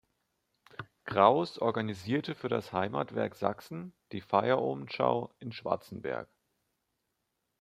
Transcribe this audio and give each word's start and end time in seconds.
Krauß 1.05 1.59
organisierte 1.59 2.33
für 2.33 2.49
das 2.49 2.73
Heimatwerk 2.73 3.35
Sachsen 3.35 3.93
die 4.13 4.21
"Feierohmd"-Schau 4.21 5.29
in 5.37 5.51
Schwarzenberg. 5.51 6.27